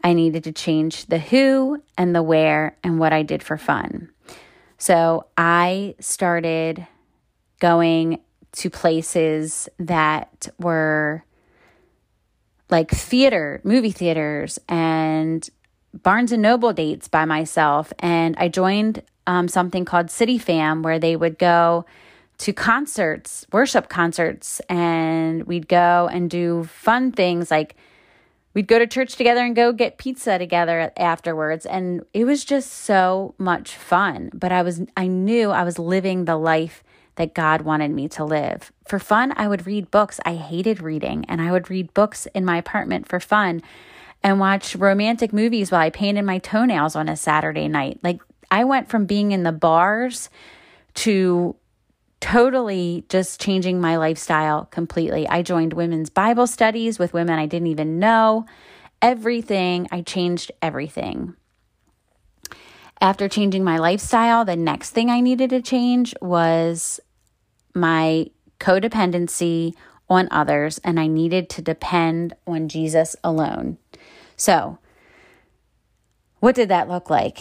I 0.03 0.13
needed 0.13 0.43
to 0.43 0.51
change 0.51 1.07
the 1.07 1.17
who 1.17 1.81
and 1.97 2.13
the 2.13 2.21
where 2.21 2.77
and 2.83 2.99
what 2.99 3.13
I 3.13 3.23
did 3.23 3.41
for 3.41 3.57
fun. 3.57 4.11
So 4.77 5.25
I 5.35 5.95
started 5.99 6.85
going 7.59 8.19
to 8.53 8.69
places 8.69 9.69
that 9.79 10.49
were 10.59 11.23
like 12.69 12.89
theater, 12.91 13.61
movie 13.63 13.91
theaters, 13.91 14.59
and 14.67 15.49
Barnes 15.93 16.31
and 16.31 16.41
Noble 16.41 16.73
dates 16.73 17.07
by 17.07 17.25
myself. 17.25 17.91
And 17.99 18.35
I 18.37 18.47
joined 18.47 19.03
um, 19.27 19.47
something 19.47 19.85
called 19.85 20.09
City 20.09 20.37
Fam, 20.37 20.81
where 20.81 20.99
they 20.99 21.15
would 21.15 21.37
go 21.37 21.85
to 22.39 22.53
concerts, 22.53 23.45
worship 23.51 23.87
concerts, 23.89 24.61
and 24.61 25.43
we'd 25.43 25.67
go 25.67 26.09
and 26.11 26.29
do 26.29 26.63
fun 26.63 27.11
things. 27.11 27.51
Like 27.51 27.75
we'd 28.53 28.67
go 28.67 28.79
to 28.79 28.87
church 28.87 29.15
together 29.15 29.41
and 29.41 29.55
go 29.55 29.71
get 29.71 29.97
pizza 29.97 30.39
together 30.39 30.91
afterwards. 30.97 31.65
And 31.65 32.03
it 32.13 32.25
was 32.25 32.43
just 32.43 32.71
so 32.71 33.35
much 33.37 33.75
fun. 33.75 34.31
But 34.33 34.51
i 34.51 34.61
was 34.61 34.81
i 34.97 35.07
knew 35.07 35.51
i 35.51 35.63
was 35.63 35.77
living 35.77 36.25
the 36.25 36.37
life 36.37 36.83
that 37.15 37.33
god 37.33 37.61
wanted 37.61 37.91
me 37.91 38.07
to 38.07 38.23
live 38.23 38.71
for 38.85 38.99
fun 38.99 39.33
i 39.35 39.47
would 39.47 39.65
read 39.65 39.91
books 39.91 40.19
i 40.25 40.35
hated 40.35 40.81
reading 40.81 41.25
and 41.27 41.41
i 41.41 41.51
would 41.51 41.69
read 41.69 41.93
books 41.93 42.27
in 42.33 42.45
my 42.45 42.57
apartment 42.57 43.07
for 43.07 43.19
fun 43.19 43.61
and 44.23 44.39
watch 44.39 44.75
romantic 44.75 45.33
movies 45.33 45.71
while 45.71 45.81
i 45.81 45.89
painted 45.89 46.23
my 46.23 46.37
toenails 46.37 46.95
on 46.95 47.09
a 47.09 47.15
saturday 47.15 47.67
night 47.67 47.99
like 48.03 48.21
i 48.49 48.63
went 48.63 48.89
from 48.89 49.05
being 49.05 49.31
in 49.31 49.43
the 49.43 49.51
bars 49.51 50.29
to 50.93 51.55
totally 52.21 53.03
just 53.09 53.41
changing 53.41 53.81
my 53.81 53.97
lifestyle 53.97 54.65
completely. 54.65 55.27
I 55.27 55.41
joined 55.41 55.73
women's 55.73 56.09
Bible 56.09 56.47
studies 56.47 56.97
with 56.97 57.13
women 57.13 57.37
I 57.37 57.47
didn't 57.47 57.67
even 57.67 57.99
know. 57.99 58.45
Everything, 59.01 59.87
I 59.91 60.03
changed 60.03 60.51
everything. 60.61 61.35
After 63.01 63.27
changing 63.27 63.63
my 63.63 63.77
lifestyle, 63.77 64.45
the 64.45 64.55
next 64.55 64.91
thing 64.91 65.09
I 65.09 65.19
needed 65.19 65.49
to 65.49 65.61
change 65.61 66.13
was 66.21 66.99
my 67.73 68.27
codependency 68.59 69.73
on 70.07 70.27
others, 70.29 70.79
and 70.83 70.99
I 70.99 71.07
needed 71.07 71.49
to 71.51 71.61
depend 71.61 72.35
on 72.45 72.69
Jesus 72.69 73.15
alone. 73.23 73.77
So, 74.37 74.77
what 76.39 76.55
did 76.55 76.69
that 76.69 76.89
look 76.89 77.09
like? 77.09 77.39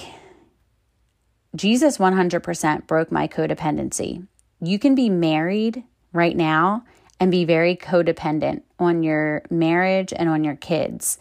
Jesus 1.54 1.98
100% 1.98 2.86
broke 2.86 3.12
my 3.12 3.28
codependency 3.28 4.26
you 4.60 4.78
can 4.78 4.94
be 4.94 5.08
married 5.08 5.82
right 6.12 6.36
now 6.36 6.84
and 7.18 7.30
be 7.30 7.44
very 7.44 7.76
codependent 7.76 8.62
on 8.78 9.02
your 9.02 9.42
marriage 9.50 10.12
and 10.14 10.28
on 10.28 10.44
your 10.44 10.56
kids. 10.56 11.18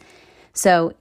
So, 0.53 0.93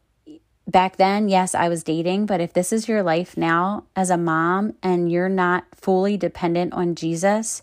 back 0.69 0.97
then, 0.97 1.29
yes, 1.29 1.55
I 1.55 1.69
was 1.69 1.83
dating, 1.83 2.27
but 2.27 2.41
if 2.41 2.53
this 2.53 2.73
is 2.73 2.89
your 2.89 3.03
life 3.03 3.37
now 3.37 3.85
as 3.97 4.11
a 4.11 4.19
mom 4.19 4.75
and 4.83 5.11
you're 5.11 5.29
not 5.29 5.65
fully 5.75 6.17
dependent 6.17 6.75
on 6.75 6.95
Jesus, 6.95 7.63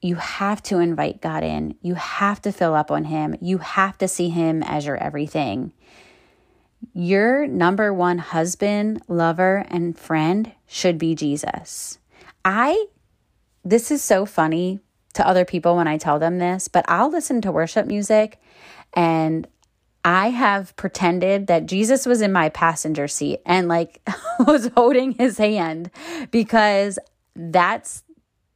you 0.00 0.14
have 0.14 0.62
to 0.64 0.78
invite 0.78 1.20
God 1.20 1.44
in. 1.44 1.76
You 1.82 1.94
have 1.94 2.40
to 2.42 2.52
fill 2.52 2.74
up 2.74 2.90
on 2.90 3.04
Him. 3.04 3.36
You 3.40 3.58
have 3.58 3.98
to 3.98 4.08
see 4.08 4.28
Him 4.28 4.62
as 4.62 4.86
your 4.86 4.96
everything. 4.96 5.72
Your 6.94 7.46
number 7.46 7.92
one 7.92 8.18
husband, 8.18 9.02
lover, 9.06 9.64
and 9.68 9.98
friend 9.98 10.52
should 10.66 10.98
be 10.98 11.14
Jesus. 11.14 11.98
I 12.44 12.86
this 13.64 13.92
is 13.92 14.02
so 14.02 14.26
funny 14.26 14.80
to 15.14 15.26
other 15.26 15.44
people 15.44 15.76
when 15.76 15.86
I 15.86 15.96
tell 15.98 16.18
them 16.18 16.38
this, 16.38 16.66
but 16.66 16.84
I'll 16.88 17.10
listen 17.10 17.40
to 17.42 17.52
worship 17.52 17.86
music 17.86 18.40
and 18.94 19.46
I 20.04 20.30
have 20.30 20.74
pretended 20.76 21.46
that 21.46 21.66
Jesus 21.66 22.06
was 22.06 22.20
in 22.20 22.32
my 22.32 22.48
passenger 22.48 23.06
seat 23.06 23.40
and 23.46 23.68
like 23.68 24.00
was 24.40 24.68
holding 24.76 25.12
his 25.12 25.38
hand 25.38 25.90
because 26.30 26.98
that's 27.36 28.02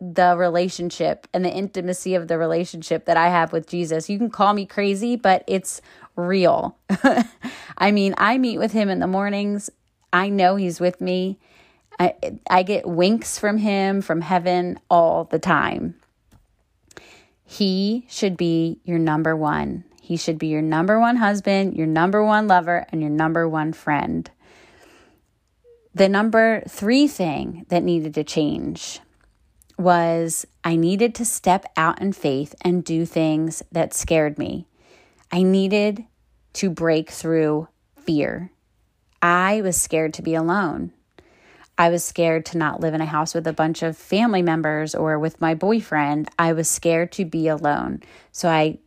the 0.00 0.36
relationship 0.36 1.26
and 1.32 1.44
the 1.44 1.50
intimacy 1.50 2.14
of 2.14 2.28
the 2.28 2.36
relationship 2.36 3.06
that 3.06 3.16
I 3.16 3.28
have 3.28 3.52
with 3.52 3.68
Jesus. 3.68 4.10
You 4.10 4.18
can 4.18 4.30
call 4.30 4.52
me 4.52 4.66
crazy, 4.66 5.16
but 5.16 5.44
it's 5.46 5.80
real. 6.16 6.76
I 7.78 7.92
mean, 7.92 8.14
I 8.18 8.38
meet 8.38 8.58
with 8.58 8.72
him 8.72 8.88
in 8.88 8.98
the 8.98 9.06
mornings. 9.06 9.70
I 10.12 10.28
know 10.28 10.56
he's 10.56 10.80
with 10.80 11.00
me. 11.00 11.38
I, 11.98 12.14
I 12.50 12.62
get 12.62 12.86
winks 12.86 13.38
from 13.38 13.58
him 13.58 14.02
from 14.02 14.20
heaven 14.20 14.78
all 14.90 15.24
the 15.24 15.38
time. 15.38 15.94
He 17.44 18.06
should 18.08 18.36
be 18.36 18.80
your 18.84 18.98
number 18.98 19.36
one. 19.36 19.84
He 20.06 20.16
should 20.16 20.38
be 20.38 20.46
your 20.46 20.62
number 20.62 21.00
one 21.00 21.16
husband, 21.16 21.76
your 21.76 21.88
number 21.88 22.24
one 22.24 22.46
lover, 22.46 22.86
and 22.92 23.00
your 23.00 23.10
number 23.10 23.48
one 23.48 23.72
friend. 23.72 24.30
The 25.96 26.08
number 26.08 26.62
three 26.68 27.08
thing 27.08 27.66
that 27.70 27.82
needed 27.82 28.14
to 28.14 28.22
change 28.22 29.00
was 29.76 30.46
I 30.62 30.76
needed 30.76 31.16
to 31.16 31.24
step 31.24 31.64
out 31.76 32.00
in 32.00 32.12
faith 32.12 32.54
and 32.60 32.84
do 32.84 33.04
things 33.04 33.64
that 33.72 33.94
scared 33.94 34.38
me. 34.38 34.68
I 35.32 35.42
needed 35.42 36.04
to 36.52 36.70
break 36.70 37.10
through 37.10 37.66
fear. 37.98 38.52
I 39.20 39.60
was 39.60 39.76
scared 39.76 40.14
to 40.14 40.22
be 40.22 40.36
alone. 40.36 40.92
I 41.76 41.88
was 41.88 42.04
scared 42.04 42.46
to 42.46 42.58
not 42.58 42.78
live 42.78 42.94
in 42.94 43.00
a 43.00 43.06
house 43.06 43.34
with 43.34 43.48
a 43.48 43.52
bunch 43.52 43.82
of 43.82 43.96
family 43.96 44.40
members 44.40 44.94
or 44.94 45.18
with 45.18 45.40
my 45.40 45.56
boyfriend. 45.56 46.28
I 46.38 46.52
was 46.52 46.70
scared 46.70 47.10
to 47.12 47.24
be 47.24 47.48
alone. 47.48 48.04
So 48.30 48.48
I 48.48 48.78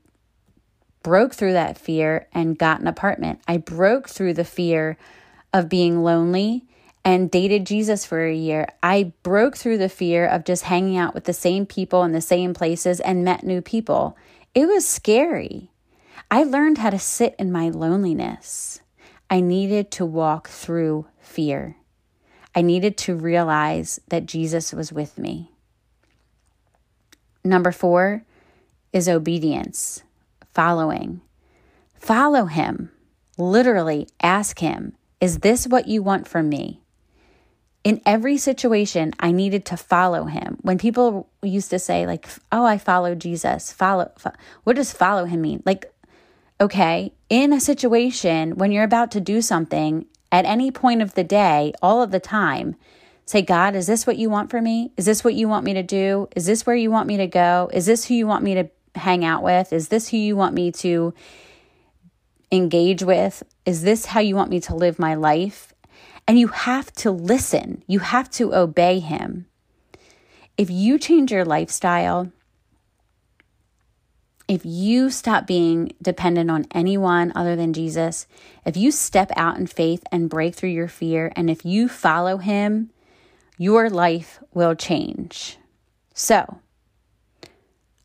broke 1.09 1.33
through 1.33 1.53
that 1.53 1.75
fear 1.75 2.27
and 2.33 2.55
got 2.55 2.81
an 2.81 2.85
apartment. 2.85 3.41
I 3.47 3.57
broke 3.57 4.07
through 4.07 4.35
the 4.35 4.45
fear 4.45 4.95
of 5.51 5.67
being 5.67 6.03
lonely 6.03 6.65
and 7.03 7.31
dated 7.31 7.65
Jesus 7.65 8.05
for 8.05 8.23
a 8.23 8.35
year. 8.35 8.67
I 8.83 9.13
broke 9.23 9.57
through 9.57 9.79
the 9.79 9.89
fear 9.89 10.27
of 10.27 10.45
just 10.45 10.65
hanging 10.65 10.97
out 10.97 11.15
with 11.15 11.23
the 11.23 11.33
same 11.33 11.65
people 11.65 12.03
in 12.03 12.11
the 12.11 12.21
same 12.21 12.53
places 12.53 12.99
and 12.99 13.25
met 13.25 13.43
new 13.43 13.59
people. 13.59 14.15
It 14.53 14.67
was 14.67 14.85
scary. 14.85 15.71
I 16.29 16.43
learned 16.43 16.77
how 16.77 16.91
to 16.91 16.99
sit 16.99 17.33
in 17.39 17.51
my 17.51 17.69
loneliness. 17.69 18.81
I 19.31 19.39
needed 19.39 19.89
to 19.93 20.05
walk 20.05 20.47
through 20.47 21.07
fear. 21.21 21.75
I 22.53 22.61
needed 22.61 22.97
to 22.99 23.15
realize 23.15 23.99
that 24.09 24.27
Jesus 24.27 24.73
was 24.73 24.93
with 24.93 25.17
me. 25.17 25.49
Number 27.43 27.71
four 27.71 28.25
is 28.93 29.09
obedience, 29.09 30.03
following. 30.59 31.21
Follow 31.95 32.43
him. 32.43 32.91
Literally 33.37 34.09
ask 34.21 34.59
him, 34.59 34.91
Is 35.21 35.39
this 35.39 35.65
what 35.65 35.87
you 35.87 36.03
want 36.03 36.27
from 36.27 36.49
me? 36.49 36.81
In 37.85 38.01
every 38.05 38.35
situation, 38.35 39.13
I 39.21 39.31
needed 39.31 39.63
to 39.67 39.77
follow 39.77 40.25
him. 40.25 40.57
When 40.61 40.77
people 40.77 41.29
used 41.41 41.69
to 41.69 41.79
say, 41.79 42.05
like, 42.05 42.27
oh, 42.51 42.65
I 42.65 42.77
follow 42.77 43.15
Jesus, 43.15 43.71
follow, 43.71 44.11
fo-. 44.17 44.33
what 44.65 44.75
does 44.75 44.91
follow 44.91 45.23
him 45.23 45.39
mean? 45.39 45.63
Like, 45.65 45.93
okay, 46.59 47.13
in 47.29 47.53
a 47.53 47.61
situation 47.61 48.57
when 48.57 48.73
you're 48.73 48.83
about 48.83 49.11
to 49.11 49.21
do 49.21 49.41
something 49.41 50.07
at 50.29 50.43
any 50.43 50.71
point 50.71 51.01
of 51.01 51.13
the 51.13 51.23
day, 51.23 51.71
all 51.81 52.01
of 52.01 52.11
the 52.11 52.19
time, 52.19 52.75
say, 53.25 53.41
God, 53.41 53.75
is 53.75 53.87
this 53.87 54.05
what 54.05 54.17
you 54.17 54.29
want 54.29 54.49
for 54.49 54.61
me? 54.61 54.91
Is 54.97 55.05
this 55.05 55.23
what 55.23 55.35
you 55.35 55.47
want 55.47 55.63
me 55.63 55.75
to 55.75 55.83
do? 55.83 56.27
Is 56.35 56.47
this 56.47 56.65
where 56.65 56.75
you 56.75 56.91
want 56.91 57.07
me 57.07 57.15
to 57.15 57.27
go? 57.27 57.69
Is 57.71 57.85
this 57.85 58.03
who 58.03 58.13
you 58.13 58.27
want 58.27 58.43
me 58.43 58.55
to 58.55 58.69
hang 58.95 59.25
out 59.25 59.43
with? 59.43 59.73
Is 59.73 59.89
this 59.89 60.09
who 60.09 60.17
you 60.17 60.35
want 60.35 60.53
me 60.53 60.71
to 60.73 61.13
engage 62.51 63.03
with? 63.03 63.43
Is 63.65 63.83
this 63.83 64.05
how 64.07 64.19
you 64.19 64.35
want 64.35 64.49
me 64.49 64.59
to 64.61 64.75
live 64.75 64.99
my 64.99 65.15
life? 65.15 65.73
And 66.27 66.39
you 66.39 66.47
have 66.49 66.91
to 66.93 67.11
listen, 67.11 67.83
you 67.87 67.99
have 67.99 68.29
to 68.31 68.53
obey 68.53 68.99
Him. 68.99 69.47
If 70.57 70.69
you 70.69 70.99
change 70.99 71.31
your 71.31 71.45
lifestyle, 71.45 72.31
if 74.47 74.61
you 74.65 75.09
stop 75.11 75.45
being 75.45 75.93
dependent 76.01 76.49
on 76.49 76.65
anyone 76.71 77.31
other 77.35 77.55
than 77.55 77.71
Jesus, 77.71 78.27
if 78.65 78.75
you 78.75 78.91
step 78.91 79.31
out 79.35 79.57
in 79.57 79.67
faith 79.67 80.03
and 80.11 80.29
break 80.29 80.55
through 80.55 80.69
your 80.69 80.87
fear, 80.87 81.31
and 81.35 81.49
if 81.49 81.63
you 81.63 81.87
follow 81.87 82.37
Him, 82.37 82.89
your 83.57 83.89
life 83.89 84.39
will 84.53 84.73
change. 84.73 85.57
So, 86.13 86.59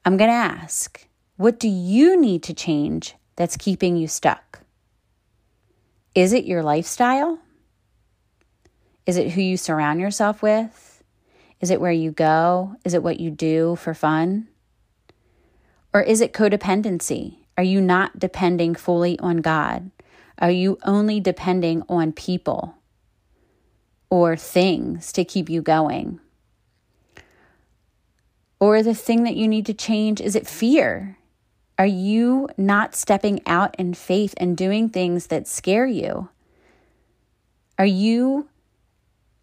I'm 0.05 0.17
going 0.17 0.31
to 0.31 0.35
ask 0.35 1.07
what 1.37 1.59
do 1.59 1.69
you 1.69 2.21
need 2.21 2.43
to 2.45 2.55
change 2.55 3.15
that's 3.37 3.57
keeping 3.57 3.97
you 3.97 4.07
stuck? 4.07 4.61
Is 6.15 6.33
it 6.33 6.45
your 6.45 6.63
lifestyle? 6.63 7.39
Is 9.07 9.17
it 9.17 9.33
who 9.33 9.41
you 9.41 9.57
surround 9.57 10.01
yourself 10.01 10.43
with? 10.43 11.03
Is 11.61 11.71
it 11.71 11.81
where 11.81 11.93
you 11.93 12.11
go? 12.11 12.77
Is 12.85 12.95
it 12.95 13.03
what 13.03 13.19
you 13.19 13.31
do 13.31 13.77
for 13.77 13.95
fun? 13.95 14.49
Or 15.93 16.03
is 16.03 16.21
it 16.21 16.33
codependency? 16.33 17.39
Are 17.57 17.65
you 17.65 17.81
not 17.81 18.19
depending 18.19 18.75
fully 18.75 19.19
on 19.19 19.39
God? 19.39 19.91
Are 20.39 20.51
you 20.51 20.79
only 20.85 21.21
depending 21.21 21.83
on 21.89 22.13
people 22.13 22.77
or 24.11 24.37
things 24.37 25.13
to 25.13 25.25
keep 25.25 25.49
you 25.49 25.63
going? 25.63 26.21
Or 28.61 28.83
the 28.83 28.95
thing 28.95 29.25
that 29.25 29.37
you 29.37 29.49
need 29.49 29.67
to 29.67 29.75
change 29.75 30.21
is 30.21 30.37
it 30.37 30.47
fear? 30.47 31.19
Are 31.79 31.87
you 31.87 32.49
not 32.57 32.95
stepping 32.95 33.41
out 33.47 33.75
in 33.79 33.95
faith 33.95 34.35
and 34.37 34.57
doing 34.57 34.89
things 34.89 35.27
that 35.27 35.49
scare 35.49 35.87
you? 35.87 36.29
Are 37.79 37.87
you 37.87 38.49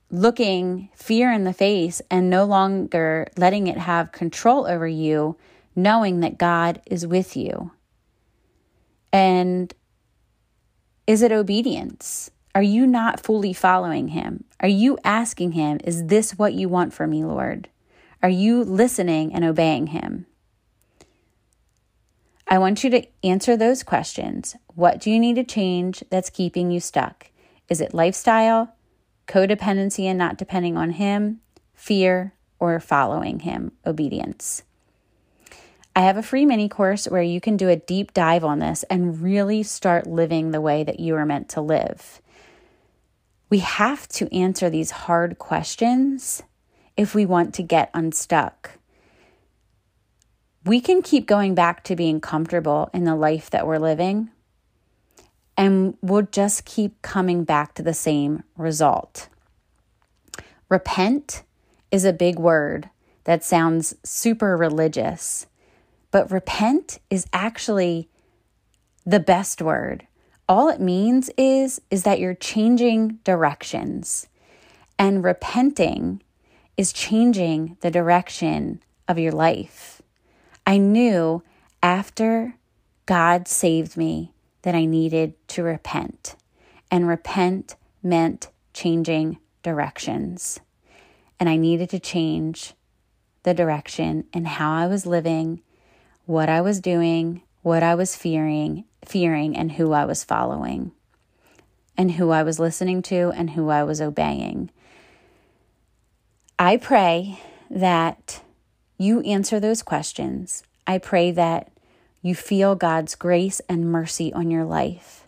looking 0.09 0.89
fear 0.95 1.31
in 1.31 1.43
the 1.43 1.53
face 1.53 2.01
and 2.09 2.29
no 2.29 2.45
longer 2.45 3.27
letting 3.37 3.67
it 3.67 3.77
have 3.77 4.11
control 4.11 4.65
over 4.65 4.87
you 4.87 5.37
knowing 5.75 6.21
that 6.21 6.37
God 6.37 6.81
is 6.85 7.05
with 7.05 7.35
you? 7.35 7.71
And 9.11 9.73
is 11.05 11.21
it 11.21 11.31
obedience? 11.31 12.31
Are 12.53 12.61
you 12.61 12.85
not 12.85 13.21
fully 13.21 13.53
following 13.53 14.09
Him? 14.09 14.45
Are 14.59 14.67
you 14.67 14.97
asking 15.03 15.53
Him, 15.53 15.79
Is 15.83 16.07
this 16.07 16.37
what 16.37 16.53
you 16.53 16.69
want 16.69 16.93
for 16.93 17.07
me, 17.07 17.23
Lord? 17.23 17.69
Are 18.23 18.29
you 18.29 18.63
listening 18.63 19.33
and 19.33 19.43
obeying 19.43 19.87
Him? 19.87 20.27
I 22.47 22.59
want 22.59 22.83
you 22.83 22.89
to 22.91 23.07
answer 23.23 23.57
those 23.57 23.81
questions. 23.81 24.55
What 24.75 24.99
do 24.99 25.09
you 25.09 25.19
need 25.19 25.37
to 25.37 25.43
change 25.43 26.03
that's 26.11 26.29
keeping 26.29 26.69
you 26.69 26.79
stuck? 26.79 27.31
Is 27.67 27.81
it 27.81 27.93
lifestyle, 27.93 28.75
codependency 29.27 30.05
and 30.05 30.19
not 30.19 30.37
depending 30.37 30.77
on 30.77 30.91
Him, 30.91 31.39
fear, 31.73 32.33
or 32.59 32.79
following 32.79 33.39
Him, 33.39 33.71
obedience? 33.87 34.63
I 35.95 36.01
have 36.01 36.17
a 36.17 36.23
free 36.23 36.45
mini 36.45 36.69
course 36.69 37.05
where 37.05 37.23
you 37.23 37.41
can 37.41 37.57
do 37.57 37.69
a 37.69 37.75
deep 37.75 38.13
dive 38.13 38.43
on 38.43 38.59
this 38.59 38.83
and 38.83 39.21
really 39.21 39.63
start 39.63 40.05
living 40.05 40.51
the 40.51 40.61
way 40.61 40.83
that 40.83 40.99
you 40.99 41.15
are 41.15 41.25
meant 41.25 41.49
to 41.49 41.61
live. 41.61 42.21
We 43.49 43.59
have 43.59 44.07
to 44.09 44.33
answer 44.33 44.69
these 44.69 44.91
hard 44.91 45.39
questions 45.39 46.43
if 47.01 47.15
we 47.15 47.25
want 47.25 47.53
to 47.55 47.63
get 47.63 47.89
unstuck. 47.93 48.71
We 50.63 50.79
can 50.79 51.01
keep 51.01 51.25
going 51.25 51.55
back 51.55 51.83
to 51.85 51.95
being 51.95 52.21
comfortable 52.21 52.89
in 52.93 53.03
the 53.03 53.15
life 53.15 53.49
that 53.49 53.65
we're 53.65 53.79
living, 53.79 54.29
and 55.57 55.97
we'll 56.01 56.27
just 56.31 56.65
keep 56.65 57.01
coming 57.01 57.43
back 57.43 57.73
to 57.75 57.83
the 57.83 57.93
same 57.93 58.43
result. 58.55 59.27
Repent 60.69 61.43
is 61.89 62.05
a 62.05 62.13
big 62.13 62.37
word 62.37 62.89
that 63.23 63.43
sounds 63.43 63.95
super 64.03 64.55
religious 64.55 65.47
but 66.11 66.29
repent 66.29 66.99
is 67.09 67.25
actually 67.33 68.09
the 69.05 69.19
best 69.19 69.61
word. 69.61 70.05
All 70.47 70.67
it 70.67 70.81
means 70.81 71.31
is 71.37 71.81
is 71.89 72.03
that 72.03 72.19
you're 72.19 72.35
changing 72.35 73.19
directions. 73.23 74.27
And 74.99 75.23
repenting 75.23 76.21
is 76.81 76.91
changing 76.91 77.77
the 77.81 77.91
direction 77.91 78.81
of 79.07 79.19
your 79.19 79.31
life. 79.31 80.01
I 80.65 80.79
knew 80.79 81.43
after 81.83 82.55
God 83.05 83.47
saved 83.47 83.95
me 83.95 84.33
that 84.63 84.73
I 84.73 84.85
needed 84.85 85.35
to 85.49 85.61
repent. 85.61 86.35
And 86.89 87.07
repent 87.07 87.75
meant 88.01 88.49
changing 88.73 89.37
directions. 89.61 90.59
And 91.39 91.47
I 91.47 91.55
needed 91.55 91.91
to 91.91 91.99
change 91.99 92.73
the 93.43 93.53
direction 93.53 94.25
and 94.33 94.47
how 94.47 94.71
I 94.73 94.87
was 94.87 95.05
living 95.05 95.61
what 96.25 96.49
I 96.49 96.61
was 96.61 96.79
doing, 96.79 97.43
what 97.61 97.83
I 97.83 97.93
was 97.93 98.15
fearing, 98.15 98.85
fearing 99.05 99.55
and 99.55 99.73
who 99.73 99.91
I 99.91 100.05
was 100.05 100.23
following 100.23 100.93
and 101.95 102.13
who 102.13 102.31
I 102.31 102.41
was 102.41 102.59
listening 102.59 103.03
to 103.03 103.31
and 103.35 103.51
who 103.51 103.69
I 103.69 103.83
was 103.83 104.01
obeying. 104.01 104.71
I 106.61 106.77
pray 106.77 107.39
that 107.71 108.43
you 108.95 109.21
answer 109.21 109.59
those 109.59 109.81
questions. 109.81 110.61
I 110.85 110.99
pray 110.99 111.31
that 111.31 111.71
you 112.21 112.35
feel 112.35 112.75
God's 112.75 113.15
grace 113.15 113.61
and 113.67 113.91
mercy 113.91 114.31
on 114.31 114.51
your 114.51 114.63
life. 114.63 115.27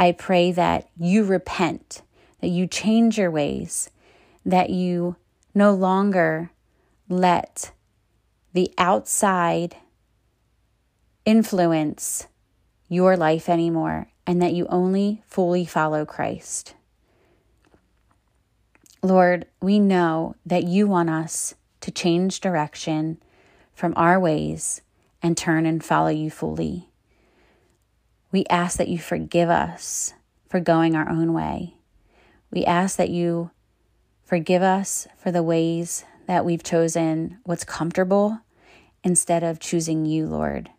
I 0.00 0.10
pray 0.10 0.50
that 0.50 0.88
you 0.98 1.22
repent, 1.22 2.02
that 2.40 2.48
you 2.48 2.66
change 2.66 3.18
your 3.18 3.30
ways, 3.30 3.90
that 4.44 4.70
you 4.70 5.14
no 5.54 5.72
longer 5.74 6.50
let 7.08 7.70
the 8.52 8.74
outside 8.78 9.76
influence 11.24 12.26
your 12.88 13.16
life 13.16 13.48
anymore 13.48 14.08
and 14.26 14.42
that 14.42 14.54
you 14.54 14.66
only 14.66 15.22
fully 15.24 15.64
follow 15.64 16.04
Christ. 16.04 16.74
Lord, 19.02 19.46
we 19.60 19.78
know 19.78 20.34
that 20.44 20.64
you 20.64 20.88
want 20.88 21.10
us 21.10 21.54
to 21.80 21.90
change 21.90 22.40
direction 22.40 23.22
from 23.72 23.94
our 23.96 24.18
ways 24.18 24.80
and 25.22 25.36
turn 25.36 25.66
and 25.66 25.84
follow 25.84 26.08
you 26.08 26.30
fully. 26.30 26.88
We 28.32 28.44
ask 28.50 28.76
that 28.78 28.88
you 28.88 28.98
forgive 28.98 29.48
us 29.48 30.14
for 30.48 30.58
going 30.58 30.96
our 30.96 31.08
own 31.08 31.32
way. 31.32 31.74
We 32.50 32.64
ask 32.64 32.96
that 32.96 33.10
you 33.10 33.50
forgive 34.24 34.62
us 34.62 35.06
for 35.16 35.30
the 35.30 35.42
ways 35.42 36.04
that 36.26 36.44
we've 36.44 36.62
chosen 36.62 37.38
what's 37.44 37.64
comfortable 37.64 38.40
instead 39.04 39.44
of 39.44 39.60
choosing 39.60 40.06
you, 40.06 40.26
Lord. 40.26 40.70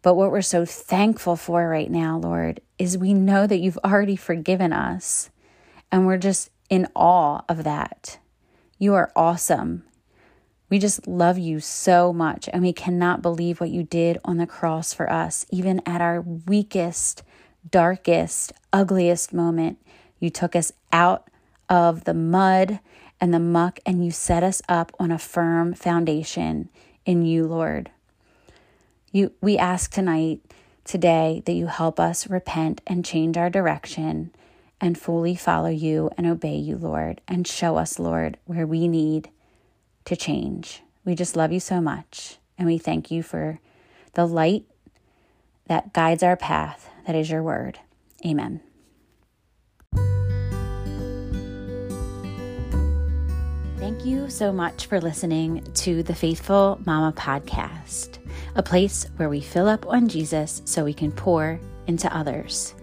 But 0.00 0.14
what 0.14 0.30
we're 0.30 0.42
so 0.42 0.64
thankful 0.64 1.36
for 1.36 1.68
right 1.68 1.90
now, 1.90 2.18
Lord, 2.18 2.60
is 2.78 2.98
we 2.98 3.14
know 3.14 3.46
that 3.46 3.58
you've 3.58 3.78
already 3.84 4.16
forgiven 4.16 4.72
us. 4.72 5.30
And 5.92 6.06
we're 6.06 6.18
just 6.18 6.50
in 6.68 6.88
awe 6.94 7.42
of 7.48 7.64
that. 7.64 8.18
You 8.78 8.94
are 8.94 9.12
awesome. 9.14 9.84
We 10.70 10.78
just 10.78 11.06
love 11.06 11.38
you 11.38 11.60
so 11.60 12.12
much, 12.12 12.48
and 12.52 12.62
we 12.62 12.72
cannot 12.72 13.22
believe 13.22 13.60
what 13.60 13.70
you 13.70 13.82
did 13.82 14.18
on 14.24 14.38
the 14.38 14.46
cross 14.46 14.92
for 14.92 15.10
us. 15.10 15.46
Even 15.50 15.80
at 15.86 16.00
our 16.00 16.20
weakest, 16.20 17.22
darkest, 17.70 18.52
ugliest 18.72 19.32
moment, 19.32 19.78
you 20.18 20.30
took 20.30 20.56
us 20.56 20.72
out 20.90 21.28
of 21.68 22.04
the 22.04 22.14
mud 22.14 22.80
and 23.20 23.32
the 23.32 23.38
muck, 23.38 23.78
and 23.86 24.04
you 24.04 24.10
set 24.10 24.42
us 24.42 24.62
up 24.68 24.90
on 24.98 25.10
a 25.10 25.18
firm 25.18 25.74
foundation 25.74 26.68
in 27.06 27.24
you, 27.24 27.46
Lord. 27.46 27.90
You, 29.12 29.32
we 29.40 29.56
ask 29.56 29.92
tonight, 29.92 30.40
today, 30.84 31.42
that 31.46 31.52
you 31.52 31.68
help 31.68 32.00
us 32.00 32.28
repent 32.28 32.80
and 32.86 33.04
change 33.04 33.36
our 33.36 33.48
direction 33.48 34.32
and 34.80 34.98
fully 34.98 35.34
follow 35.34 35.70
you 35.70 36.10
and 36.16 36.26
obey 36.26 36.56
you, 36.56 36.76
Lord, 36.76 37.20
and 37.26 37.46
show 37.46 37.76
us, 37.76 37.98
Lord, 37.98 38.38
where 38.44 38.66
we 38.66 38.88
need 38.88 39.30
to 40.04 40.16
change. 40.16 40.82
We 41.04 41.14
just 41.14 41.36
love 41.36 41.52
you 41.52 41.60
so 41.60 41.80
much, 41.80 42.38
and 42.58 42.66
we 42.66 42.78
thank 42.78 43.10
you 43.10 43.22
for 43.22 43.60
the 44.14 44.26
light 44.26 44.64
that 45.66 45.92
guides 45.92 46.22
our 46.22 46.36
path, 46.36 46.90
that 47.06 47.16
is 47.16 47.30
your 47.30 47.42
word. 47.42 47.78
Amen. 48.24 48.60
Thank 53.78 54.06
you 54.06 54.30
so 54.30 54.50
much 54.50 54.86
for 54.86 55.00
listening 55.00 55.62
to 55.74 56.02
the 56.02 56.14
Faith-Full 56.14 56.80
Mama 56.86 57.12
podcast, 57.12 58.18
a 58.54 58.62
place 58.62 59.06
where 59.16 59.28
we 59.28 59.40
fill 59.40 59.68
up 59.68 59.86
on 59.86 60.08
Jesus 60.08 60.62
so 60.64 60.84
we 60.84 60.94
can 60.94 61.12
pour 61.12 61.60
into 61.86 62.14
others. 62.14 62.74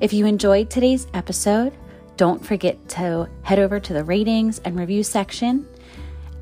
If 0.00 0.12
you 0.12 0.26
enjoyed 0.26 0.70
today's 0.70 1.06
episode, 1.14 1.72
don't 2.16 2.44
forget 2.44 2.88
to 2.90 3.28
head 3.42 3.58
over 3.58 3.78
to 3.78 3.92
the 3.92 4.04
ratings 4.04 4.58
and 4.60 4.78
review 4.78 5.02
section. 5.02 5.66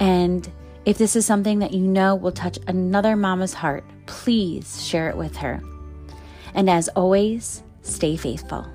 And 0.01 0.51
if 0.85 0.99
this 0.99 1.17
is 1.17 1.27
something 1.27 1.59
that 1.61 1.73
you 1.73 1.81
know 1.81 2.15
will 2.15 2.33
touch 2.33 2.59
another 2.67 3.15
mama's 3.15 3.55
heart, 3.55 3.85
please 4.07 4.85
share 4.85 5.11
it 5.11 5.17
with 5.17 5.37
her. 5.37 5.62
And 6.55 6.69
as 6.69 6.88
always, 6.88 7.62
stay 7.83 8.17
faithful. 8.17 8.67